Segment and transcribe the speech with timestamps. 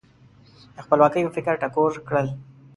[0.75, 2.27] د خپلواکۍ په فکر ټکور کړل.